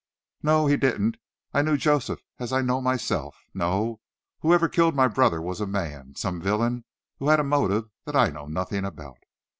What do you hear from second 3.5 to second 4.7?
No; whoever